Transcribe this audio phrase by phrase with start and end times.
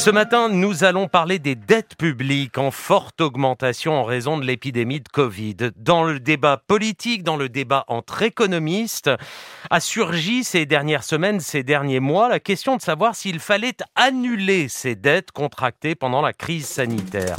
[0.00, 5.00] Ce matin, nous allons parler des dettes publiques en forte augmentation en raison de l'épidémie
[5.00, 5.56] de Covid.
[5.76, 9.10] Dans le débat politique, dans le débat entre économistes,
[9.68, 14.68] a surgi ces dernières semaines, ces derniers mois, la question de savoir s'il fallait annuler
[14.70, 17.36] ces dettes contractées pendant la crise sanitaire.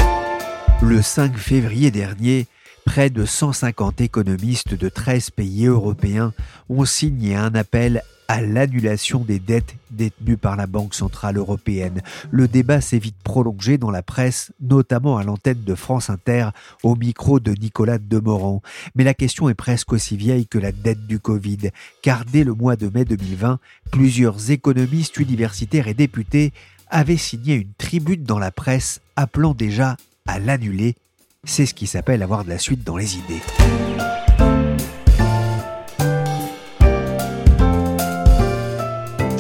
[0.84, 2.46] Le 5 février dernier,
[2.86, 6.32] près de 150 économistes de 13 pays européens
[6.70, 12.02] ont signé un appel à l'annulation des dettes détenues par la Banque Centrale Européenne.
[12.30, 16.96] Le débat s'est vite prolongé dans la presse, notamment à l'antenne de France Inter, au
[16.96, 18.62] micro de Nicolas Demorand.
[18.96, 22.54] Mais la question est presque aussi vieille que la dette du Covid, car dès le
[22.54, 23.60] mois de mai 2020,
[23.92, 26.54] plusieurs économistes universitaires et députés
[26.90, 30.96] avaient signé une tribune dans la presse appelant déjà à l'annuler.
[31.44, 33.42] C'est ce qui s'appelle avoir de la suite dans les idées.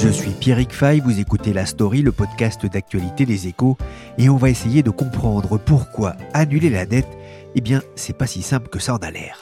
[0.02, 3.78] Je suis Pierrick Fay, vous écoutez La Story, le podcast d'actualité des échos,
[4.18, 7.08] et on va essayer de comprendre pourquoi annuler la dette,
[7.54, 9.40] eh bien, c'est pas si simple que ça en a l'air.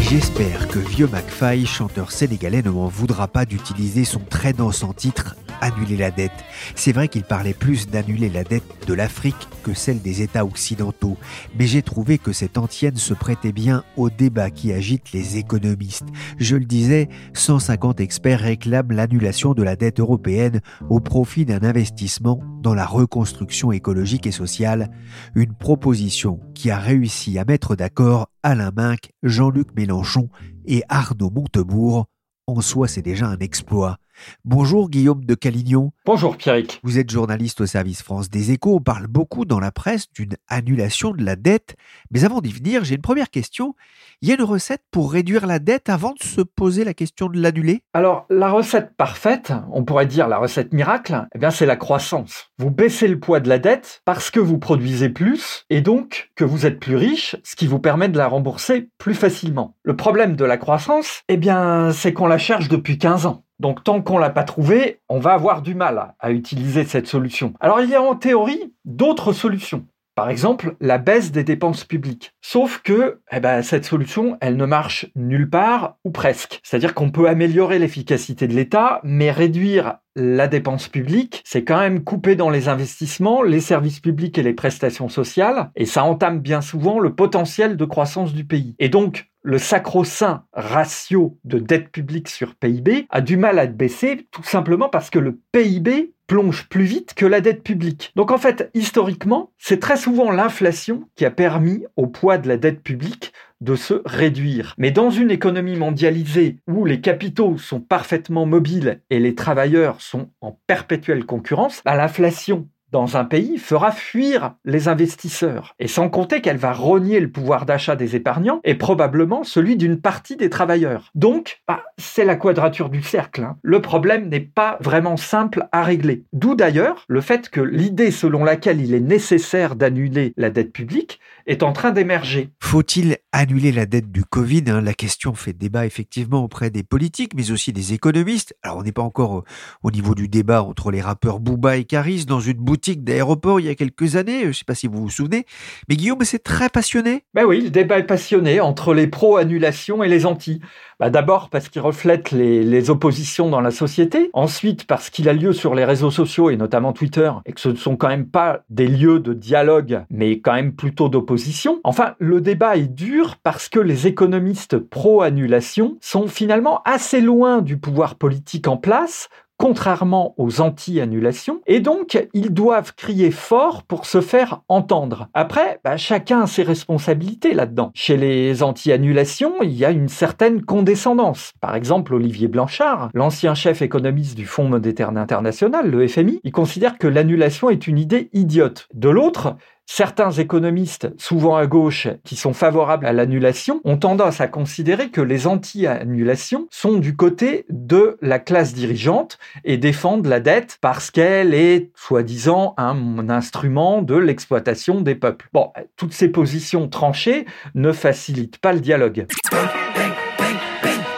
[0.00, 5.34] J'espère que Vieux McFly, chanteur sénégalais, ne m'en voudra pas d'utiliser son très dansant titre
[5.60, 6.44] Annuler la dette.
[6.74, 11.16] C'est vrai qu'il parlait plus d'annuler la dette de l'Afrique que celle des États occidentaux,
[11.58, 16.06] mais j'ai trouvé que cette antienne se prêtait bien au débat qui agite les économistes.
[16.38, 22.40] Je le disais, 150 experts réclament l'annulation de la dette européenne au profit d'un investissement
[22.60, 24.90] dans la reconstruction écologique et sociale,
[25.34, 30.28] une proposition qui a réussi à mettre d'accord Alain Minck, Jean-Luc Mélenchon
[30.66, 32.06] et Arnaud Montebourg.
[32.46, 33.98] En soi, c'est déjà un exploit.
[34.44, 35.92] Bonjour Guillaume de Calignon.
[36.04, 36.80] Bonjour Pierrick.
[36.82, 38.76] Vous êtes journaliste au service France des Échos.
[38.76, 41.76] On parle beaucoup dans la presse d'une annulation de la dette.
[42.10, 43.74] Mais avant d'y venir, j'ai une première question.
[44.22, 47.28] Il y a une recette pour réduire la dette avant de se poser la question
[47.28, 47.82] de l'annuler?
[47.92, 52.50] Alors, la recette parfaite, on pourrait dire la recette miracle, eh bien c'est la croissance.
[52.58, 56.44] Vous baissez le poids de la dette parce que vous produisez plus et donc que
[56.44, 59.76] vous êtes plus riche, ce qui vous permet de la rembourser plus facilement.
[59.82, 63.45] Le problème de la croissance, eh bien, c'est qu'on la cherche depuis 15 ans.
[63.58, 67.54] Donc tant qu'on l'a pas trouvée, on va avoir du mal à utiliser cette solution.
[67.60, 69.86] Alors il y a en théorie d'autres solutions.
[70.16, 72.32] Par exemple, la baisse des dépenses publiques.
[72.40, 76.58] Sauf que eh ben, cette solution, elle ne marche nulle part ou presque.
[76.62, 82.02] C'est-à-dire qu'on peut améliorer l'efficacité de l'État, mais réduire la dépense publique, c'est quand même
[82.02, 86.62] couper dans les investissements, les services publics et les prestations sociales, et ça entame bien
[86.62, 88.74] souvent le potentiel de croissance du pays.
[88.78, 94.26] Et donc, le sacro-saint ratio de dette publique sur PIB a du mal à baissé,
[94.32, 98.10] tout simplement parce que le PIB plonge plus vite que la dette publique.
[98.16, 102.56] Donc en fait, historiquement, c'est très souvent l'inflation qui a permis au poids de la
[102.56, 104.74] dette publique de se réduire.
[104.78, 110.30] Mais dans une économie mondialisée où les capitaux sont parfaitement mobiles et les travailleurs sont
[110.40, 115.74] en perpétuelle concurrence, bah, l'inflation dans un pays fera fuir les investisseurs.
[115.78, 120.00] Et sans compter qu'elle va rogner le pouvoir d'achat des épargnants et probablement celui d'une
[120.00, 121.10] partie des travailleurs.
[121.14, 123.42] Donc, bah, c'est la quadrature du cercle.
[123.42, 123.58] Hein.
[123.60, 126.24] Le problème n'est pas vraiment simple à régler.
[126.32, 131.20] D'où d'ailleurs le fait que l'idée selon laquelle il est nécessaire d'annuler la dette publique
[131.46, 132.48] est en train d'émerger.
[132.60, 134.80] Faut-il annuler la dette du Covid hein?
[134.80, 138.56] La question fait débat effectivement auprès des politiques, mais aussi des économistes.
[138.62, 139.44] Alors on n'est pas encore
[139.82, 143.66] au niveau du débat entre les rappeurs Booba et Caris dans une boutique d'aéroport il
[143.66, 144.42] y a quelques années.
[144.42, 145.46] Je ne sais pas si vous vous souvenez,
[145.88, 147.24] mais Guillaume, c'est très passionné.
[147.34, 150.60] Ben oui, le débat est passionné entre les pro-annulation et les anti.
[151.00, 154.30] Bah D'abord parce qu'il reflète les, les, oppositions dans la société.
[154.32, 157.68] Ensuite parce qu'il a lieu sur les réseaux sociaux et notamment Twitter et que ce
[157.68, 161.80] ne sont quand même pas des lieux de dialogue mais quand même plutôt d'opposition.
[161.84, 167.76] Enfin, le débat est dur parce que les économistes pro-annulation sont finalement assez loin du
[167.76, 174.20] pouvoir politique en place contrairement aux anti-annulations, et donc ils doivent crier fort pour se
[174.20, 175.28] faire entendre.
[175.34, 177.90] Après, bah, chacun a ses responsabilités là-dedans.
[177.94, 181.52] Chez les anti-annulations, il y a une certaine condescendance.
[181.60, 186.98] Par exemple, Olivier Blanchard, l'ancien chef économiste du Fonds monétaire international, le FMI, il considère
[186.98, 188.88] que l'annulation est une idée idiote.
[188.94, 189.56] De l'autre,
[189.88, 195.20] Certains économistes, souvent à gauche, qui sont favorables à l'annulation, ont tendance à considérer que
[195.20, 201.54] les anti-annulations sont du côté de la classe dirigeante et défendent la dette parce qu'elle
[201.54, 205.48] est, soi-disant, un instrument de l'exploitation des peuples.
[205.52, 207.46] Bon, toutes ces positions tranchées
[207.76, 209.26] ne facilitent pas le dialogue.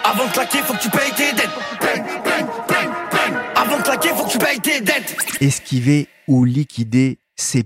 [0.04, 1.48] Avant de claquer, faut que tu payes tes dettes.
[3.56, 5.16] Avant de claquer, faut que tu payes tes dettes.
[5.40, 7.64] Esquiver ou liquider ces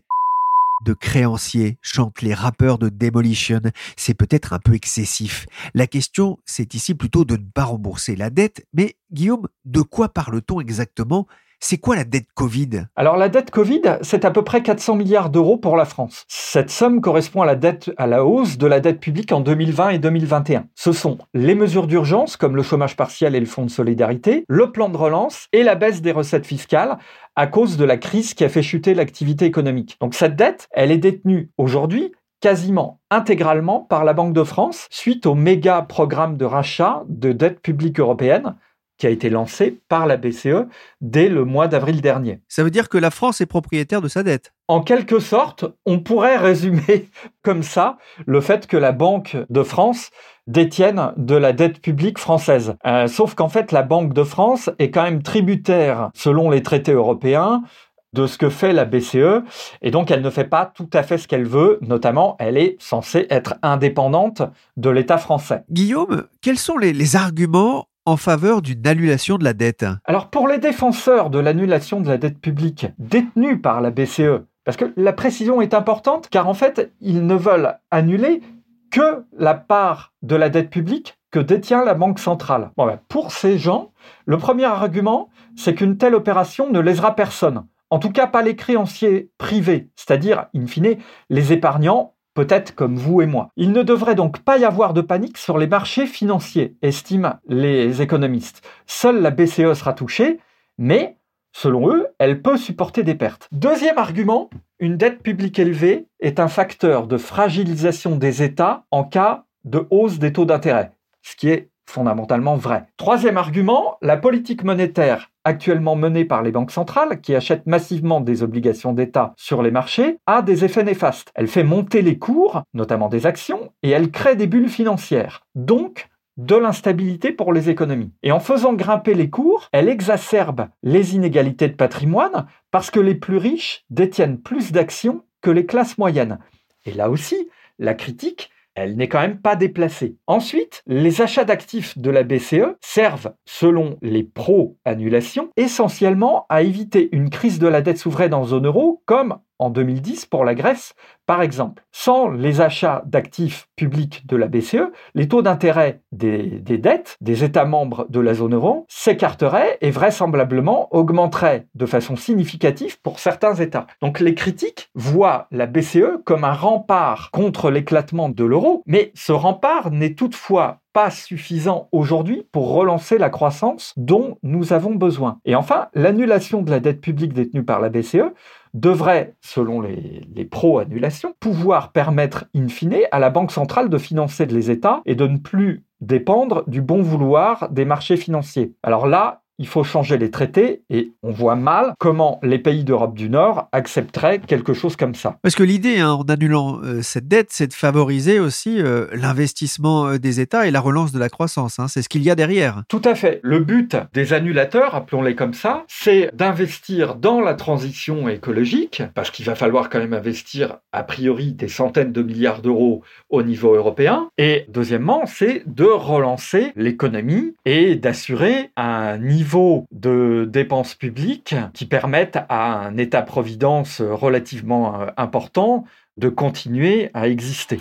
[0.84, 3.60] de créanciers, chantent les rappeurs de Demolition.
[3.96, 5.46] C'est peut-être un peu excessif.
[5.74, 8.66] La question, c'est ici plutôt de ne pas rembourser la dette.
[8.72, 11.26] Mais Guillaume, de quoi parle-t-on exactement?
[11.64, 12.86] C'est quoi la dette Covid?
[12.96, 16.24] Alors la dette Covid, c'est à peu près 400 milliards d'euros pour la France.
[16.26, 17.56] Cette somme correspond à la
[17.98, 20.66] à la hausse de la dette publique en 2020 et 2021.
[20.74, 24.72] Ce sont les mesures d'urgence comme le chômage partiel et le fonds de solidarité, le
[24.72, 26.98] plan de relance et la baisse des recettes fiscales
[27.36, 29.96] à cause de la crise qui a fait chuter l'activité économique.
[30.00, 35.26] Donc cette dette, elle est détenue aujourd'hui quasiment intégralement par la Banque de France suite
[35.26, 38.56] au méga programme de rachat de dette publique européenne
[39.02, 40.68] qui a été lancé par la BCE
[41.00, 42.38] dès le mois d'avril dernier.
[42.46, 45.98] Ça veut dire que la France est propriétaire de sa dette En quelque sorte, on
[45.98, 47.10] pourrait résumer
[47.42, 50.10] comme ça le fait que la Banque de France
[50.46, 52.76] détienne de la dette publique française.
[52.86, 56.92] Euh, sauf qu'en fait, la Banque de France est quand même tributaire, selon les traités
[56.92, 57.64] européens,
[58.12, 59.42] de ce que fait la BCE,
[59.80, 62.76] et donc elle ne fait pas tout à fait ce qu'elle veut, notamment elle est
[62.78, 64.42] censée être indépendante
[64.76, 65.64] de l'État français.
[65.70, 70.48] Guillaume, quels sont les, les arguments en faveur d'une annulation de la dette Alors pour
[70.48, 75.12] les défenseurs de l'annulation de la dette publique détenue par la BCE, parce que la
[75.12, 78.42] précision est importante, car en fait, ils ne veulent annuler
[78.90, 82.70] que la part de la dette publique que détient la Banque centrale.
[82.76, 83.92] Ben, pour ces gens,
[84.26, 87.64] le premier argument, c'est qu'une telle opération ne lésera personne.
[87.88, 90.96] En tout cas, pas les créanciers privés, c'est-à-dire, in fine,
[91.30, 93.50] les épargnants peut-être comme vous et moi.
[93.56, 98.02] Il ne devrait donc pas y avoir de panique sur les marchés financiers, estiment les
[98.02, 98.66] économistes.
[98.86, 100.38] Seule la BCE sera touchée,
[100.78, 101.16] mais
[101.52, 103.48] selon eux, elle peut supporter des pertes.
[103.52, 104.48] Deuxième argument,
[104.78, 110.18] une dette publique élevée est un facteur de fragilisation des États en cas de hausse
[110.18, 110.92] des taux d'intérêt,
[111.22, 112.86] ce qui est fondamentalement vrai.
[112.96, 118.42] Troisième argument, la politique monétaire actuellement menée par les banques centrales, qui achètent massivement des
[118.42, 121.32] obligations d'État sur les marchés, a des effets néfastes.
[121.34, 125.42] Elle fait monter les cours, notamment des actions, et elle crée des bulles financières.
[125.54, 126.08] Donc,
[126.38, 128.12] de l'instabilité pour les économies.
[128.22, 133.14] Et en faisant grimper les cours, elle exacerbe les inégalités de patrimoine parce que les
[133.14, 136.38] plus riches détiennent plus d'actions que les classes moyennes.
[136.86, 140.16] Et là aussi, la critique, elle n'est quand même pas déplacée.
[140.26, 147.30] Ensuite, les achats d'actifs de la BCE servent, selon les pro-annulations, essentiellement à éviter une
[147.30, 150.94] crise de la dette souveraine en zone euro, comme en 2010 pour la Grèce,
[151.26, 151.84] par exemple.
[151.92, 157.64] Sans les achats d'actifs publics de la BCE, les taux d'intérêt des, dettes des États
[157.64, 163.86] membres de la zone euro s'écarteraient et vraisemblablement augmenteraient de façon significative pour certains États.
[164.00, 169.32] Donc les critiques voient la BCE comme un rempart contre l'éclatement de l'euro, mais ce
[169.32, 175.38] rempart n'est toutefois pas suffisant aujourd'hui pour relancer la croissance dont nous avons besoin.
[175.44, 178.32] Et enfin, l'annulation de la dette publique détenue par la BCE
[178.74, 184.46] devrait, selon les, les pro-annulations, pouvoir permettre in fine à la Banque centrale de financer
[184.46, 188.74] les États et de ne plus dépendre du bon vouloir des marchés financiers.
[188.82, 193.14] Alors là, il faut changer les traités et on voit mal comment les pays d'Europe
[193.14, 195.36] du Nord accepteraient quelque chose comme ça.
[195.42, 200.08] Parce que l'idée, hein, en annulant euh, cette dette, c'est de favoriser aussi euh, l'investissement
[200.08, 201.78] euh, des États et la relance de la croissance.
[201.78, 201.88] Hein.
[201.88, 202.82] C'est ce qu'il y a derrière.
[202.88, 203.40] Tout à fait.
[203.42, 209.44] Le but des annulateurs, appelons-les comme ça, c'est d'investir dans la transition écologique, parce qu'il
[209.44, 214.28] va falloir quand même investir a priori des centaines de milliards d'euros au niveau européen.
[214.38, 221.84] Et deuxièmement, c'est de relancer l'économie et d'assurer un niveau niveau de dépenses publiques qui
[221.84, 225.84] permettent à un État-providence relativement euh, important
[226.16, 227.80] de continuer à exister.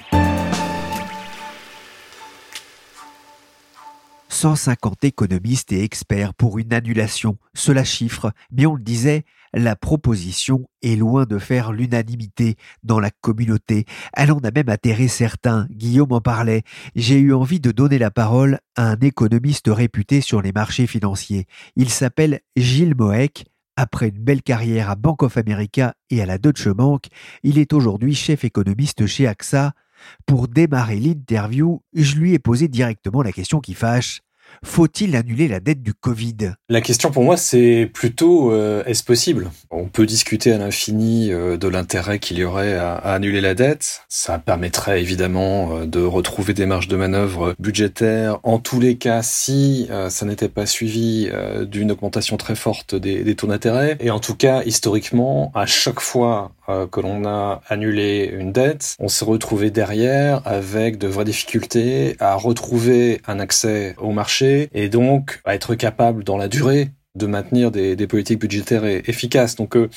[4.41, 7.38] 150 économistes et experts pour une annulation.
[7.53, 13.12] Cela chiffre, mais on le disait, la proposition est loin de faire l'unanimité dans la
[13.12, 13.86] communauté.
[14.13, 15.67] Elle en a même atterré certains.
[15.69, 16.63] Guillaume en parlait.
[16.95, 21.45] J'ai eu envie de donner la parole à un économiste réputé sur les marchés financiers.
[21.75, 23.43] Il s'appelle Gilles Moek.
[23.75, 27.10] Après une belle carrière à Bank of America et à la Deutsche Bank,
[27.43, 29.74] il est aujourd'hui chef économiste chez AXA.
[30.25, 34.21] Pour démarrer l'interview, je lui ai posé directement la question qui fâche.
[34.63, 36.53] Faut-il annuler la dette du Covid?
[36.70, 39.51] La question pour moi, c'est plutôt euh, est-ce possible?
[39.70, 44.03] On peut discuter à l'infini euh, de l'intérêt qu'il y aurait à, annuler la dette.
[44.08, 48.39] Ça permettrait évidemment euh, de retrouver des marges de manœuvre budgétaires.
[48.43, 51.29] En tous les cas, si ça n'était pas suivi
[51.63, 53.98] d'une augmentation très forte des, des taux d'intérêt.
[54.00, 56.51] Et en tout cas, historiquement, à chaque fois
[56.92, 62.36] que l'on a annulé une dette, on s'est retrouvé derrière avec de vraies difficultés à
[62.36, 67.72] retrouver un accès au marché et donc à être capable dans la durée de maintenir
[67.72, 69.56] des, politiques budgétaires efficaces.
[69.56, 69.90] Donc euh,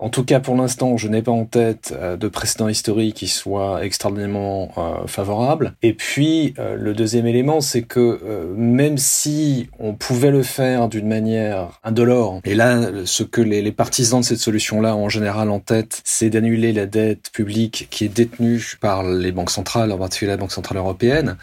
[0.00, 3.28] en tout cas, pour l'instant, je n'ai pas en tête euh, de précédent historique qui
[3.28, 5.74] soit extraordinairement euh, favorable.
[5.82, 8.18] Et puis, euh, le deuxième élément, c'est que
[8.56, 13.72] même si on pouvait le faire d'une manière indolore, et là, ce que les, les
[13.72, 18.04] partisans de cette solution-là ont en général en tête, c'est d'annuler la dette publique qui
[18.04, 21.36] est détenue par les banques centrales, en particulier la Banque centrale européenne.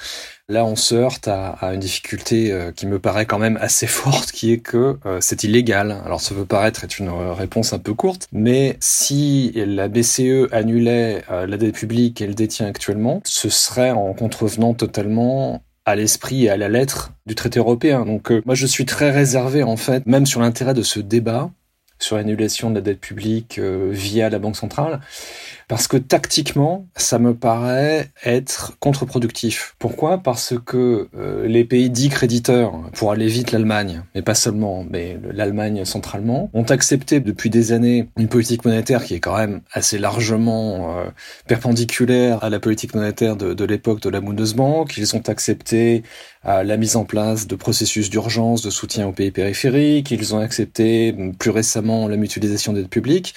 [0.49, 4.31] Là, on se heurte à, une difficulté euh, qui me paraît quand même assez forte,
[4.31, 5.97] qui est que euh, c'est illégal.
[6.05, 10.47] Alors, ça peut paraître être une euh, réponse un peu courte, mais si la BCE
[10.53, 16.49] annulait la dette publique qu'elle détient actuellement, ce serait en contrevenant totalement à l'esprit et
[16.49, 18.05] à la lettre du traité européen.
[18.05, 21.49] Donc moi je suis très réservé en fait, même sur l'intérêt de ce débat
[21.99, 24.99] sur l'annulation de la dette publique via la Banque centrale
[25.67, 29.75] parce que tactiquement, ça me paraît être contre-productif.
[29.79, 30.19] Pourquoi?
[30.19, 35.17] Parce que euh, les pays dits créditeurs, pour aller vite l'Allemagne, mais pas seulement, mais
[35.29, 39.97] l'Allemagne centralement, ont accepté depuis des années une politique monétaire qui est quand même assez
[39.97, 41.05] largement euh,
[41.47, 44.95] perpendiculaire à la politique monétaire de, de l'époque de la Bundesbank.
[44.97, 46.03] Ils ont accepté
[46.45, 50.11] euh, la mise en place de processus d'urgence de soutien aux pays périphériques.
[50.11, 53.35] Ils ont accepté plus récemment la mutualisation des publiques.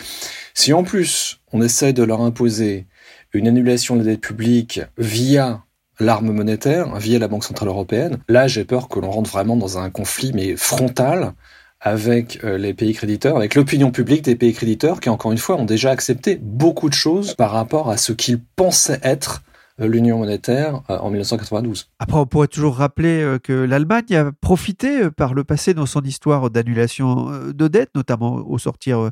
[0.54, 2.86] Si en plus on essaye de leur imposer
[3.32, 5.64] une annulation de la dette publique via
[5.98, 9.78] l'arme monétaire, via la Banque Centrale Européenne, là j'ai peur que l'on rentre vraiment dans
[9.78, 11.34] un conflit mais frontal
[11.80, 15.56] avec euh, les pays créditeurs, avec l'opinion publique des pays créditeurs qui, encore une fois,
[15.56, 19.42] ont déjà accepté beaucoup de choses par rapport à ce qu'ils pensaient être
[19.86, 21.90] l'union monétaire euh, en 1992.
[21.98, 25.86] Après, on pourrait toujours rappeler euh, que l'Allemagne a profité euh, par le passé dans
[25.86, 29.10] son histoire d'annulation de dettes, notamment au sortir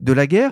[0.00, 0.50] de la guerre.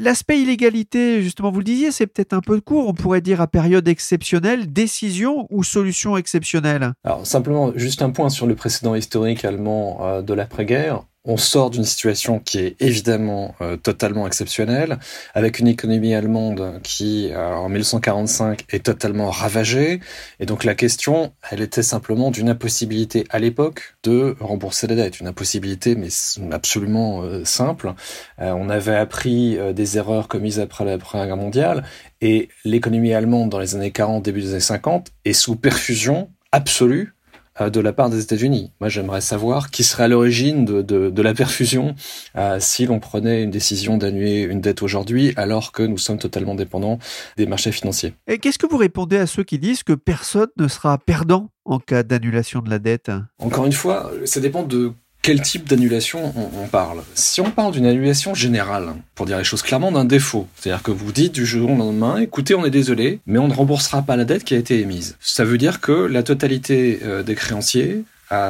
[0.00, 2.88] L'aspect illégalité, justement, vous le disiez, c'est peut-être un peu court.
[2.88, 6.92] On pourrait dire à période exceptionnelle, décision ou solution exceptionnelle?
[7.04, 11.84] Alors simplement, juste un point sur le précédent historique allemand de l'après-guerre on sort d'une
[11.84, 14.98] situation qui est évidemment euh, totalement exceptionnelle,
[15.32, 20.00] avec une économie allemande qui, euh, en 1945, est totalement ravagée.
[20.38, 25.20] Et donc la question, elle était simplement d'une impossibilité à l'époque de rembourser la dette.
[25.20, 26.08] Une impossibilité, mais
[26.52, 27.94] absolument euh, simple.
[28.38, 31.84] on avait appris des erreurs commises après la Première Guerre mondiale,
[32.20, 37.14] et l'économie allemande dans les années 40, début des années 50, est sous perfusion absolue
[37.14, 37.23] euh,
[37.60, 38.72] de la part des États-Unis.
[38.80, 41.94] Moi, j'aimerais savoir qui serait à l'origine de, de, la perfusion
[42.36, 46.54] euh, si l'on prenait une décision d'annuler une dette aujourd'hui, alors que nous sommes totalement
[46.54, 46.98] dépendants
[47.36, 48.14] des marchés financiers.
[48.26, 51.78] Et qu'est-ce que vous répondez à ceux qui disent que personne ne sera perdant en
[51.78, 53.10] cas d'annulation de la dette?
[53.38, 54.92] Encore une fois, ça dépend de
[55.24, 59.62] quel type d'annulation on, parle Si on parle d'une annulation générale, pour dire les choses
[59.62, 63.20] clairement, d'un défaut, c'est-à-dire que vous dites du jour au lendemain, écoutez, on est désolé,
[63.26, 65.16] mais on ne remboursera pas la dette qui a été émise.
[65.20, 68.04] Ça veut dire que la totalité euh, des créanciers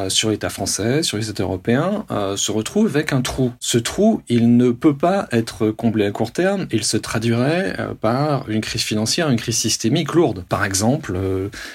[0.09, 3.53] sur l'État français, sur les États européens, euh, se retrouve avec un trou.
[3.61, 7.95] Ce trou, il ne peut pas être comblé à court terme, il se traduirait euh,
[7.95, 10.45] par une crise financière, une crise systémique lourde.
[10.49, 11.19] Par exemple,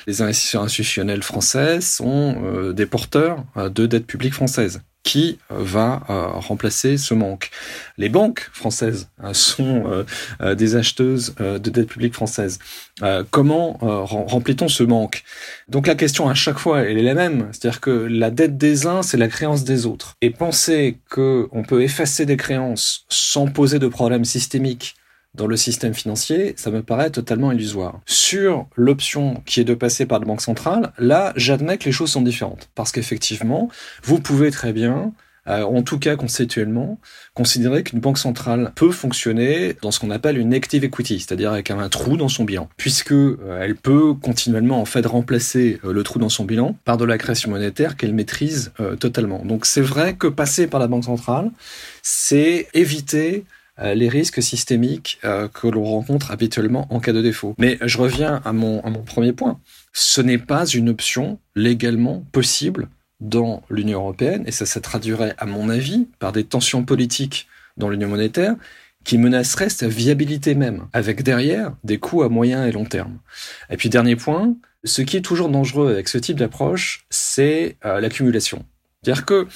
[0.07, 6.27] les investisseurs institutionnels français sont des porteurs de dettes publiques françaises qui euh, va euh,
[6.27, 7.49] remplacer ce manque.
[7.97, 10.05] Les banques françaises euh, sont
[10.55, 12.59] des acheteuses de dette publique française.
[13.31, 15.23] comment remplit-on ce manque?
[15.67, 17.49] Donc la question à chaque fois, elle est la même.
[17.51, 20.15] C'est-à-dire que la dette des uns, c'est la créance des autres.
[20.21, 24.95] Et penser qu'on peut effacer des créances sans poser de problème systémique
[25.35, 28.01] dans le système financier, ça me paraît totalement illusoire.
[28.05, 32.11] Sur l'option qui est de passer par la Banque centrale, là, j'admets que les choses
[32.11, 32.69] sont différentes.
[32.75, 33.69] Parce qu'effectivement,
[34.03, 35.13] vous pouvez très bien
[35.47, 36.99] euh, en tout cas conceptuellement,
[37.33, 41.71] considérer qu'une banque centrale peut fonctionner dans ce qu'on appelle une active equity, c'est-à-dire avec
[41.71, 46.19] un, trou dans son bilan, puisque euh, elle peut continuellement en fait remplacer le trou
[46.19, 49.43] dans son bilan par de la création monétaire qu'elle maîtrise totalement.
[49.43, 51.51] Donc c'est vrai que passer par la banque centrale,
[52.03, 53.45] c'est éviter
[53.81, 57.55] les risques systémiques que l'on rencontre habituellement en cas de défaut.
[57.57, 59.59] Mais je reviens à mon, premier point.
[59.93, 65.45] Ce n'est pas une option légalement possible dans l'Union européenne, et ça se traduirait, à
[65.45, 68.55] mon avis, par des tensions politiques dans l'Union monétaire
[69.03, 73.19] qui menaceraient sa viabilité même, avec derrière des coûts à moyen et long terme.
[73.69, 77.99] Et puis dernier point, ce qui est toujours dangereux avec ce type d'approche, c'est euh,
[78.01, 78.65] l'accumulation.
[79.01, 79.47] C'est-à-dire que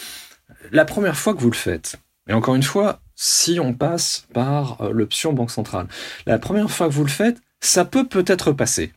[0.71, 4.81] la première fois que vous le faites, et encore une fois, si on passe par
[4.81, 5.87] euh, l'option banque centrale,
[6.25, 8.91] la première fois que vous le faites, ça peut peut-être passer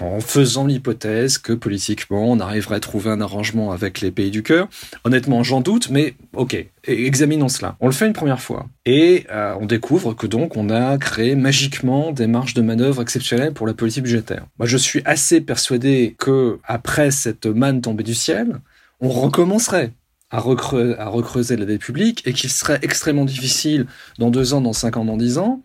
[0.00, 4.44] en faisant l'hypothèse que politiquement on arriverait à trouver un arrangement avec les pays du
[4.44, 4.68] cœur.
[5.02, 7.76] Honnêtement, j'en doute, mais ok, examinons cela.
[7.80, 11.34] On le fait une première fois et euh, on découvre que donc on a créé
[11.34, 14.46] magiquement des marges de manœuvre exceptionnelles pour la politique budgétaire.
[14.60, 18.60] Moi, je suis assez persuadé que après cette manne tombée du ciel,
[19.00, 19.90] on recommencerait
[20.30, 23.86] à, recreuser la dette publique et qu'il serait extrêmement difficile
[24.18, 25.62] dans deux ans, dans cinq ans, dans dix ans,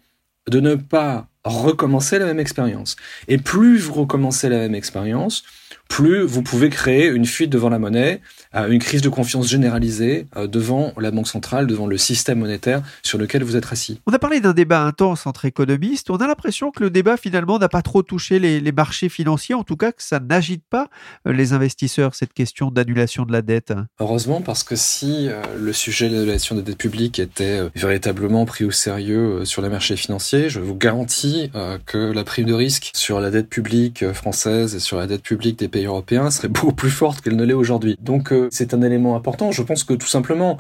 [0.47, 2.95] de ne pas recommencer la même expérience.
[3.27, 5.43] Et plus vous recommencez la même expérience,
[5.89, 8.21] plus vous pouvez créer une fuite devant la monnaie,
[8.55, 12.81] euh, une crise de confiance généralisée euh, devant la Banque centrale, devant le système monétaire
[13.01, 13.99] sur lequel vous êtes assis.
[14.05, 16.09] On a parlé d'un débat intense entre économistes.
[16.09, 19.63] On a l'impression que le débat finalement n'a pas trop touché les, marchés financiers, en
[19.63, 20.89] tout cas que ça n'agite pas
[21.27, 23.73] euh, les investisseurs, cette question d'annulation de la dette.
[23.99, 28.71] Heureusement, parce que si le sujet de l'annulation des dettes publiques était véritablement pris au
[28.71, 31.51] sérieux sur les marchés financiers, je vous garantis
[31.85, 35.59] que la prime de risque sur la dette publique française et sur la dette publique
[35.59, 37.97] des pays européens serait beaucoup plus forte qu'elle ne l'est aujourd'hui.
[38.01, 39.51] Donc euh, c'est un élément important.
[39.51, 40.57] Je pense que tout simplement,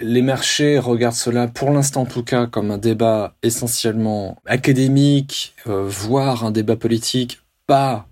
[0.00, 5.84] les marchés regardent cela, pour l'instant en tout cas, comme un débat essentiellement académique, euh,
[5.86, 8.06] voire un débat politique, pas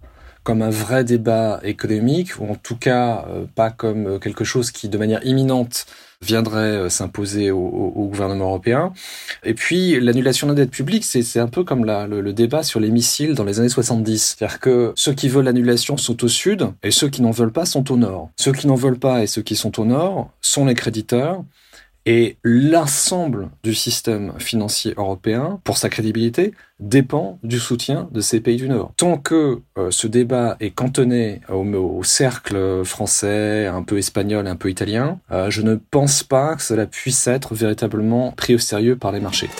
[0.45, 4.89] comme un vrai débat économique, ou en tout cas euh, pas comme quelque chose qui,
[4.89, 5.87] de manière imminente,
[6.23, 8.93] viendrait euh, s'imposer au, gouvernement européen.
[9.45, 12.81] Et puis l'annulation de la dette publique, c'est un peu comme le, le, débat sur
[12.81, 14.37] les missiles dans les années 70.
[14.39, 17.67] C'est-à-dire que ceux qui veulent l'annulation sont au sud et ceux qui n'en veulent pas
[17.67, 18.31] sont au nord.
[18.37, 21.45] Ceux qui n'en veulent pas et ceux qui sont au nord sont les créditeurs
[22.07, 28.57] et l'ensemble du système financier européen, pour sa crédibilité, dépend du soutien de ces pays
[28.57, 28.93] du Nord.
[28.97, 34.71] Tant que euh, ce débat est cantonné au, cercle français, un peu espagnol, un peu
[34.71, 39.13] italien, euh, je ne pense pas que cela puisse être véritablement pris au sérieux par
[39.13, 39.51] les marchés.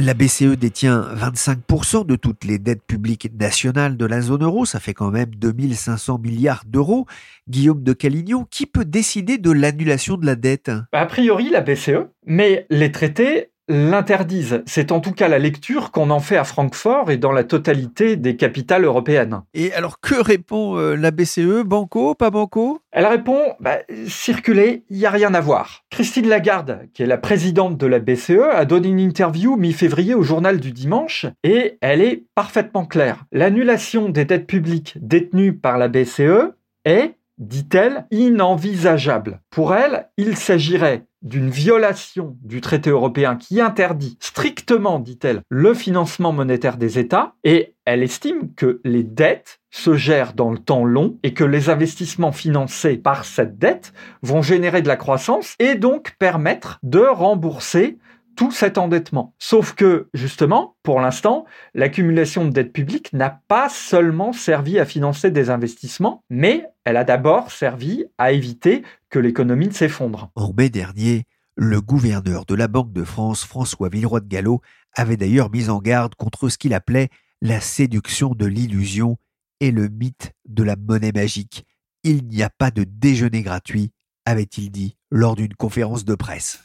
[0.00, 4.78] La BCE détient 25% de toutes les dettes publiques nationales de la zone euro, ça
[4.78, 7.06] fait quand même 2500 milliards d'euros.
[7.48, 10.70] Guillaume de Calignon, qui peut décider de l'annulation de la dette?
[10.92, 14.62] A priori, la BCE, mais les traités l'interdisent.
[14.66, 18.16] C'est en tout cas la lecture qu'on en fait à Francfort et dans la totalité
[18.16, 19.42] des capitales européennes.
[19.54, 22.80] Et alors que répond euh, la BCE Banco, pas banco?
[22.90, 25.84] Elle répond bah, circuler, il n'y a rien à voir.
[25.90, 30.22] Christine Lagarde, qui est la présidente de la BCE, a donné une interview mi-février au
[30.22, 33.24] journal du dimanche et elle est parfaitement claire.
[33.32, 36.52] L'annulation des dettes publiques détenues par la BCE
[36.84, 39.40] est dit-elle, inenvisageable.
[39.50, 46.32] Pour elle, il s'agirait d'une violation du traité européen qui interdit strictement, dit-elle, le financement
[46.32, 51.18] monétaire des États, et elle estime que les dettes se gèrent dans le temps long
[51.22, 56.14] et que les investissements financés par cette dette vont générer de la croissance et donc
[56.18, 57.98] permettre de rembourser
[58.38, 59.34] tout cet endettement.
[59.40, 65.32] Sauf que, justement, pour l'instant, l'accumulation de dettes publiques n'a pas seulement servi à financer
[65.32, 70.30] des investissements, mais elle a d'abord servi à éviter que l'économie ne s'effondre.
[70.34, 71.24] En mai dernier,
[71.56, 74.60] le gouverneur de la Banque de France, François Villeroy de Gallo,
[74.94, 77.08] avait d'ailleurs mis en garde contre ce qu'il appelait
[77.40, 79.16] la séduction de l'illusion
[79.60, 81.64] et le mythe de la monnaie magique.
[82.04, 83.90] Il n'y a pas de déjeuner gratuit,
[84.24, 86.62] avait-il dit lors d'une conférence de presse.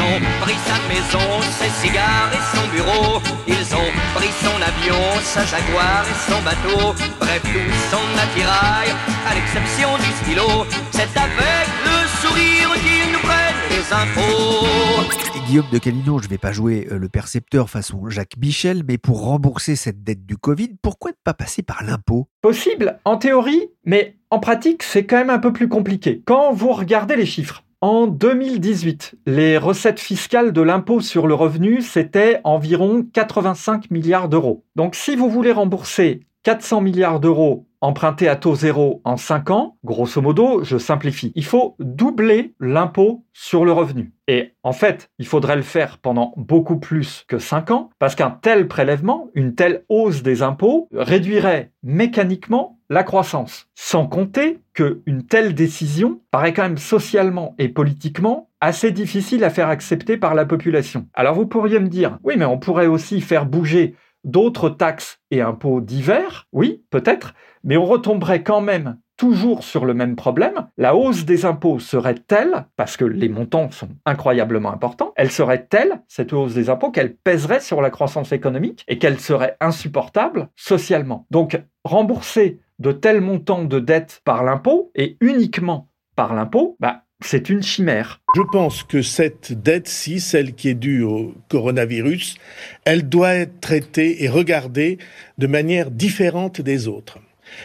[0.00, 3.20] Ont pris sa maison, ses cigares et son bureau.
[3.46, 6.94] Ils ont pris son avion, sa jaguar et son bateau.
[7.20, 8.90] Bref, tout son attirail,
[9.28, 10.66] à l'exception du stylo.
[10.90, 15.26] C'est avec le sourire qu'ils nous prennent les infos.
[15.46, 18.98] Guillaume de Calino, je ne vais pas jouer euh, le percepteur façon Jacques Michel, mais
[18.98, 22.26] pour rembourser cette dette du Covid, pourquoi ne pas passer par l'impôt?
[22.42, 26.20] Possible, en théorie, mais en pratique, c'est quand même un peu plus compliqué.
[26.24, 31.82] Quand vous regardez les chiffres, En 2018, les recettes fiscales de l'impôt sur le revenu,
[31.82, 34.64] c'était environ 85 milliards d'euros.
[34.74, 39.78] Donc si vous voulez rembourser 400 milliards d'euros empruntés à taux zéro en 5 ans,
[39.82, 44.12] grosso modo, je simplifie, il faut doubler l'impôt sur le revenu.
[44.28, 48.30] Et en fait, il faudrait le faire pendant beaucoup plus que 5 ans, parce qu'un
[48.30, 53.66] tel prélèvement, une telle hausse des impôts, réduirait mécaniquement la croissance.
[53.74, 59.68] Sans compter qu'une telle décision paraît quand même socialement et politiquement assez difficile à faire
[59.68, 61.06] accepter par la population.
[61.12, 65.40] Alors vous pourriez me dire, oui, mais on pourrait aussi faire bouger d'autres taxes et
[65.40, 67.32] impôts divers, oui, peut-être,
[67.64, 70.68] mais on retomberait quand même toujours sur le même problème.
[70.76, 75.64] La hausse des impôts serait telle, parce que les montants sont incroyablement importants, elle serait
[75.64, 80.50] telle, cette hausse des impôts, qu'elle pèserait sur la croissance économique et qu'elle serait insupportable
[80.54, 81.26] socialement.
[81.30, 87.48] Donc, rembourser de tels montants de dettes par l'impôt et uniquement par l'impôt, bah, c'est
[87.48, 88.20] une chimère.
[88.36, 92.36] Je pense que cette dette-ci, celle qui est due au coronavirus,
[92.84, 94.98] elle doit être traitée et regardée
[95.38, 97.18] de manière différente des autres.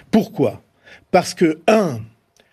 [0.10, 0.64] Pourquoi?
[1.12, 2.00] Parce que, un,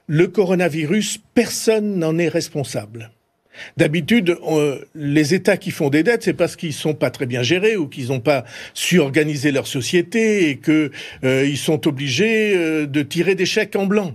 [0.07, 3.11] le coronavirus, personne n'en est responsable.
[3.77, 4.37] D'habitude,
[4.95, 7.89] les États qui font des dettes, c'est parce qu'ils sont pas très bien gérés ou
[7.89, 10.91] qu'ils n'ont pas su organiser leur société et qu'ils
[11.25, 14.15] euh, sont obligés euh, de tirer des chèques en blanc.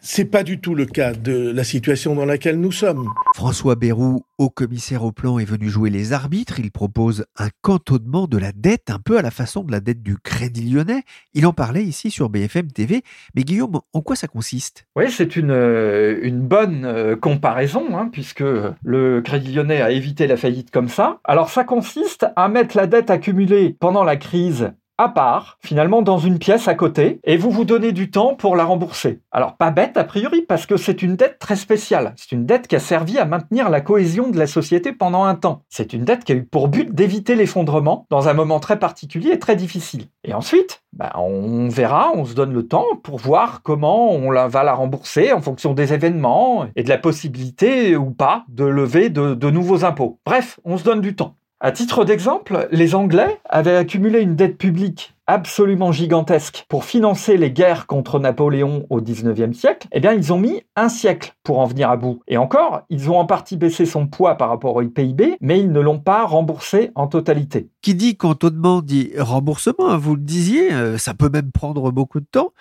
[0.00, 3.08] C'est pas du tout le cas de la situation dans laquelle nous sommes.
[3.34, 6.60] François Bayrou, haut commissaire au plan, est venu jouer les arbitres.
[6.60, 10.02] Il propose un cantonnement de la dette, un peu à la façon de la dette
[10.02, 11.02] du Crédit Lyonnais.
[11.34, 13.02] Il en parlait ici sur BFM TV.
[13.34, 14.86] Mais Guillaume, en quoi ça consiste?
[14.96, 18.44] Oui, c'est une, euh, une bonne euh, comparaison, hein, puisque
[18.82, 21.20] le Crédit Lyonnais a évité la faillite comme ça.
[21.24, 26.18] Alors ça consiste à mettre la dette accumulée pendant la crise à part, finalement dans
[26.18, 29.20] une pièce à côté, et vous vous donnez du temps pour la rembourser.
[29.30, 32.12] Alors pas bête a priori, parce que c'est une dette très spéciale.
[32.16, 35.36] C'est une dette qui a servi à maintenir la cohésion de la société pendant un
[35.36, 35.62] temps.
[35.68, 39.30] C'est une dette qui a eu pour but d'éviter l'effondrement dans un moment très particulier
[39.30, 40.06] et très difficile.
[40.24, 44.64] Et ensuite, ben, on verra, on se donne le temps pour voir comment on va
[44.64, 49.50] la rembourser en fonction des événements et de la possibilité ou pas de lever de
[49.50, 50.18] nouveaux impôts.
[50.26, 51.37] Bref, on se donne du temps.
[51.60, 57.50] À titre d'exemple, les Anglais avaient accumulé une dette publique absolument gigantesque pour financer les
[57.50, 61.66] guerres contre Napoléon au XIXe siècle, eh bien, ils ont mis un siècle pour en
[61.66, 62.20] venir à bout.
[62.28, 65.72] Et encore, ils ont en partie baissé son poids par rapport au PIB, mais ils
[65.72, 67.68] ne l'ont pas remboursé en totalité.
[67.82, 72.20] Qui dit cantonnement dit remboursement, hein, vous le disiez, euh, ça peut même prendre beaucoup
[72.20, 72.52] de temps.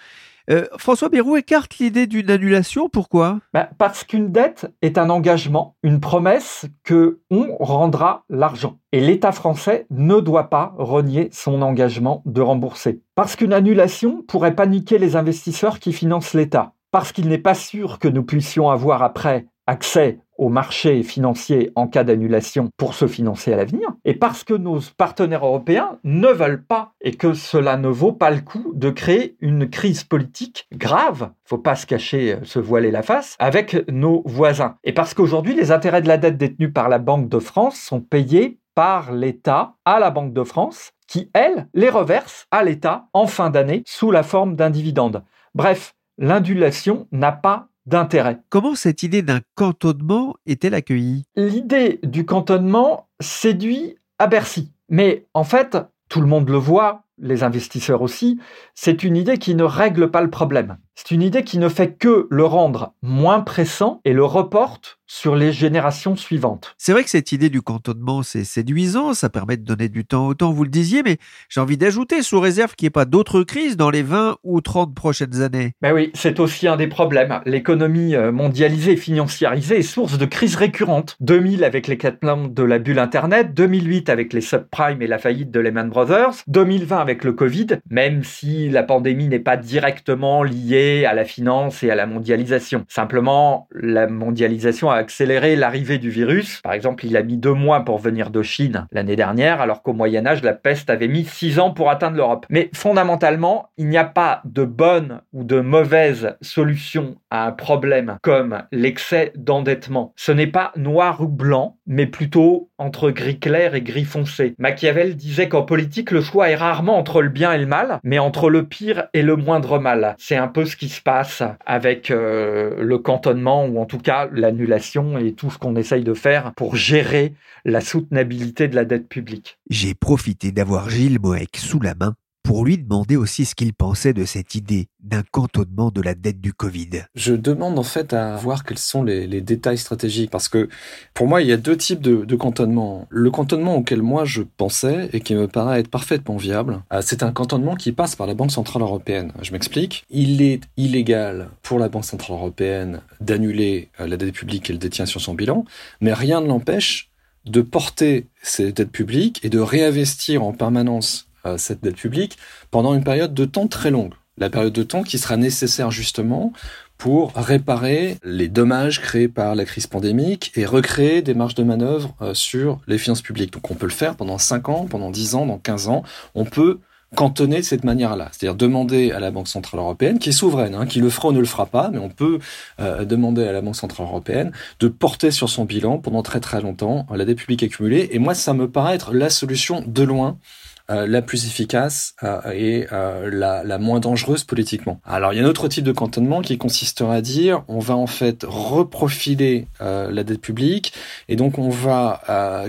[0.49, 2.87] Euh, François Bayrou écarte l'idée d'une annulation.
[2.87, 3.39] Pourquoi?
[3.53, 8.79] Bah, Parce qu'une dette est un engagement, une promesse que on rendra l'argent.
[8.93, 13.01] Et l'État français ne doit pas renier son engagement de rembourser.
[13.15, 16.73] Parce qu'une annulation pourrait paniquer les investisseurs qui financent l'État.
[16.91, 21.87] Parce qu'il n'est pas sûr que nous puissions avoir après accès au marché financier en
[21.87, 26.63] cas d'annulation pour se financer à l'avenir, et parce que nos partenaires européens ne veulent
[26.63, 31.31] pas et que cela ne vaut pas le coup de créer une crise politique grave,
[31.43, 34.75] faut pas se cacher, euh, se voiler la face, avec nos voisins.
[34.83, 38.01] Et parce qu'aujourd'hui, les intérêts de la dette détenue par la Banque de France sont
[38.01, 43.27] payés par l'État à la Banque de France, qui, elle, les reverse à l'État en
[43.27, 45.23] fin d'année sous la forme d'un dividende.
[45.55, 48.39] Bref, l'indulation n'a pas d'intérêt.
[48.49, 51.23] Comment cette idée d'un cantonnement est-elle accueillie?
[51.35, 54.71] L'idée du cantonnement séduit à Bercy.
[54.89, 55.77] Mais en fait,
[56.09, 58.39] tout le monde le voit, les investisseurs aussi,
[58.75, 60.77] c'est une idée qui ne règle pas le problème.
[60.99, 65.35] C'est une idée qui ne fait que le rendre moins pressant et le reporte sur
[65.35, 66.75] les générations suivantes.
[66.77, 70.27] C'est vrai que cette idée du cantonnement, c'est séduisant, ça permet de donner du temps
[70.27, 71.17] au temps, vous le disiez, mais
[71.49, 74.59] j'ai envie d'ajouter, sous réserve qu'il n'y ait pas d'autres crises dans les 20 ou
[74.59, 75.73] 30 prochaines années.
[75.81, 77.39] Ben oui, c'est aussi un des problèmes.
[77.45, 81.15] L'économie euh, mondialisée, financiarisée est source de crises récurrentes.
[81.21, 85.19] 2000 avec les quatre plans de la bulle Internet, 2008 avec les subprimes et la
[85.19, 90.43] faillite de Lehman Brothers, 2020 avec le Covid, même si la pandémie n'est pas directement
[90.43, 92.85] liée à la finance et à la mondialisation.
[92.87, 96.61] Simplement, la mondialisation a accéléré l'arrivée du virus.
[96.63, 99.93] Par exemple, il a mis deux mois pour venir de Chine l'année dernière, alors qu'au
[99.93, 102.45] Moyen Âge, la peste avait mis six ans pour atteindre l'Europe.
[102.49, 108.17] Mais fondamentalement, il n'y a pas de bonne ou de mauvaise solution à un problème
[108.21, 110.13] comme l'excès d'endettement.
[110.15, 114.53] Ce n'est pas noir ou blanc, mais plutôt entre gris clair et gris foncé.
[114.59, 118.19] Machiavel disait qu'en politique, le choix est rarement entre le bien et le mal, mais
[118.19, 120.15] entre le pire et le moindre mal.
[120.19, 124.29] C'est un peu ce qui se passe avec euh, le cantonnement, ou en tout cas
[124.31, 127.33] l'annulation et tout ce qu'on essaye de faire pour gérer
[127.65, 129.57] la soutenabilité de la dette publique.
[129.69, 132.15] J'ai profité d'avoir Gilles Moec sous la main
[132.47, 136.39] pour lui demander aussi ce qu'il pensait de cette idée d'un cantonnement de la dette
[136.39, 137.03] du Covid.
[137.13, 140.69] Je demande en fait à voir quels sont les, détails stratégiques parce que
[141.13, 143.05] pour moi il y a deux types de, de cantonnement.
[143.09, 147.21] Le cantonnement auquel moi je pensais et qui me paraît être parfaitement viable, euh, c'est
[147.21, 149.33] un cantonnement qui passe par la Banque Centrale Européenne.
[149.41, 150.05] Je m'explique.
[150.09, 155.05] Il est illégal pour la Banque Centrale Européenne d'annuler euh, la dette publique qu'elle détient
[155.05, 155.65] sur son bilan,
[155.99, 157.11] mais rien ne l'empêche
[157.45, 162.37] de porter ces dettes publiques et de réinvestir en permanence euh, cette dette publique
[162.71, 164.13] pendant une période de temps très longue.
[164.37, 166.53] La période de temps qui sera nécessaire justement
[166.97, 172.15] pour réparer les dommages créés par la crise pandémique et recréer des marges de manœuvre
[172.21, 173.53] euh, sur les finances publiques.
[173.53, 176.03] Donc on peut le faire pendant 5 ans, pendant 10 ans, dans 15 ans.
[176.35, 176.79] On peut
[177.15, 180.85] cantonner de cette manière-là, c'est-à-dire demander à la Banque centrale européenne, qui est souveraine, hein,
[180.85, 182.39] qui le fera ou ne le fera pas, mais on peut
[182.81, 186.61] euh, demander à la Banque centrale européenne de porter sur son bilan pendant très très
[186.61, 188.09] longtemps la dette publique accumulée.
[188.11, 192.39] Et moi, ça me paraît être la solution de loin euh, la plus efficace euh,
[192.53, 195.01] et euh, la, la, moins dangereuse politiquement.
[195.05, 197.95] Alors il y a un autre type de cantonnement qui consistera à dire on va
[197.95, 200.93] en fait reprofiler la dette publique
[201.27, 202.21] et donc on va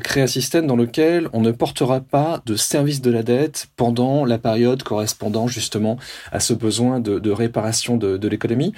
[0.03, 4.25] créer un système dans lequel on ne portera pas de service de la dette pendant
[4.25, 5.99] la période correspondant justement
[6.33, 8.73] à ce besoin de, de réparation de, de l'économie.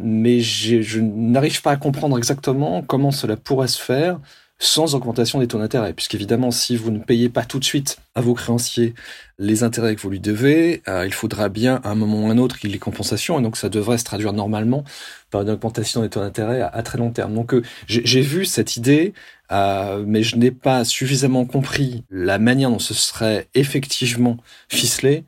[0.00, 4.18] mais je n'arrive pas à comprendre exactement comment cela pourrait se faire
[4.62, 5.92] sans augmentation des taux d'intérêt.
[5.92, 8.94] Puisqu'évidemment, si vous ne payez pas tout de suite à vos créanciers
[9.38, 12.30] les intérêts que vous lui devez, euh, il faudra bien à un moment ou à
[12.30, 14.84] un autre qu'il y ait compensations, et donc ça devrait se traduire normalement
[15.30, 17.34] par une augmentation des taux d'intérêt à, très long terme.
[17.34, 19.14] Donc euh, j'ai vu cette idée,
[19.50, 24.36] euh, mais je n'ai pas suffisamment compris la manière dont ce serait effectivement
[24.68, 25.24] ficelé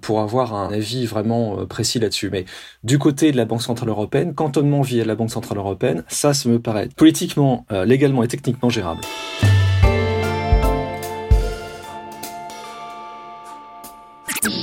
[0.00, 2.30] pour avoir un avis vraiment euh, précis là-dessus.
[2.30, 2.44] Mais
[2.84, 6.48] du côté de la Banque Centrale Européenne, cantonnement via la Banque Centrale Européenne, ça, ça
[6.48, 9.00] me paraît politiquement, euh, légalement et techniquement gérable.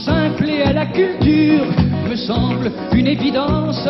[0.06, 1.66] Simple et à la culture
[2.10, 3.88] me semble une évidence.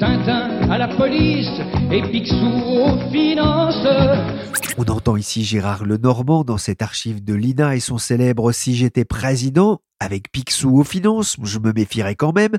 [0.00, 1.60] Tintin à la police
[1.92, 3.86] et Picsou aux finances.
[4.76, 9.04] On entend ici Gérard Lenormand dans cette archive de l'INA et son célèbre Si j'étais
[9.04, 12.52] président, avec Picsou aux finances, je me méfierais quand même.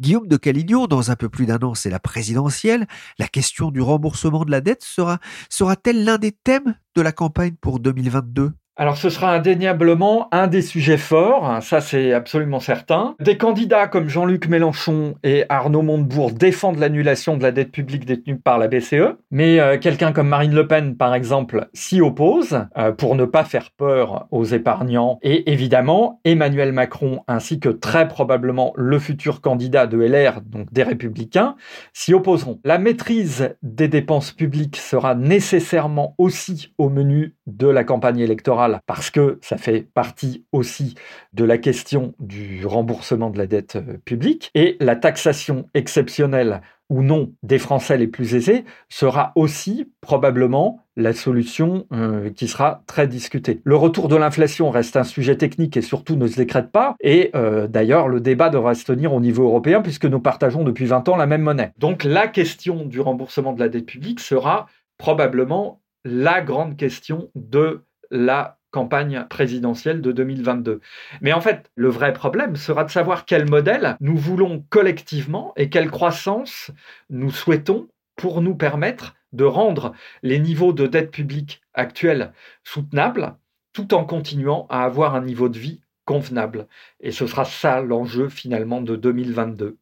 [0.00, 2.86] Guillaume de Calignon, dans un peu plus d'un an, c'est la présidentielle.
[3.18, 7.54] La question du remboursement de la dette sera, sera-t-elle l'un des thèmes de la campagne
[7.60, 13.14] pour 2022 alors ce sera indéniablement un des sujets forts, hein, ça c'est absolument certain.
[13.20, 18.38] Des candidats comme Jean-Luc Mélenchon et Arnaud Montebourg défendent l'annulation de la dette publique détenue
[18.38, 22.90] par la BCE, mais euh, quelqu'un comme Marine Le Pen par exemple s'y oppose euh,
[22.90, 28.72] pour ne pas faire peur aux épargnants et évidemment Emmanuel Macron ainsi que très probablement
[28.76, 31.54] le futur candidat de LR, donc des républicains,
[31.92, 32.60] s'y opposeront.
[32.64, 39.10] La maîtrise des dépenses publiques sera nécessairement aussi au menu de la campagne électorale parce
[39.10, 40.94] que ça fait partie aussi
[41.32, 44.50] de la question du remboursement de la dette euh, publique.
[44.54, 51.12] Et la taxation exceptionnelle ou non des Français les plus aisés sera aussi probablement la
[51.12, 53.60] solution euh, qui sera très discutée.
[53.64, 56.96] Le retour de l'inflation reste un sujet technique et surtout ne se décrète pas.
[57.00, 60.86] Et euh, d'ailleurs, le débat devra se tenir au niveau européen puisque nous partageons depuis
[60.86, 61.72] 20 ans la même monnaie.
[61.78, 64.66] Donc la question du remboursement de la dette publique sera
[64.98, 70.80] probablement la grande question de la campagne présidentielle de 2022.
[71.20, 75.70] Mais en fait, le vrai problème sera de savoir quel modèle nous voulons collectivement et
[75.70, 76.70] quelle croissance
[77.08, 82.32] nous souhaitons pour nous permettre de rendre les niveaux de dette publique actuels
[82.64, 83.36] soutenables
[83.72, 86.66] tout en continuant à avoir un niveau de vie convenable.
[87.00, 89.78] Et ce sera ça l'enjeu finalement de 2022.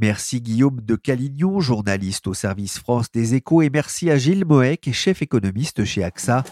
[0.00, 4.90] Merci Guillaume de Calignon, journaliste au service France des échos, et merci à Gilles Moek,
[4.92, 6.44] chef économiste chez AXA.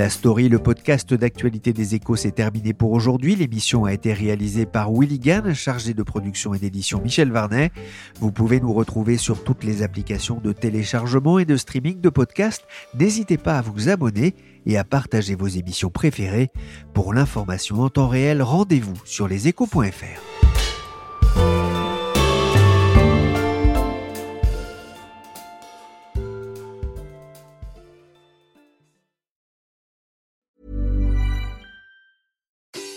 [0.00, 3.36] La story, le podcast d'actualité des échos, s'est terminé pour aujourd'hui.
[3.36, 5.20] L'émission a été réalisée par Willy
[5.52, 7.70] chargé de production et d'édition Michel Varnet.
[8.18, 12.64] Vous pouvez nous retrouver sur toutes les applications de téléchargement et de streaming de podcasts.
[12.98, 14.34] N'hésitez pas à vous abonner
[14.64, 16.48] et à partager vos émissions préférées.
[16.94, 20.39] Pour l'information en temps réel, rendez-vous sur leséchos.fr.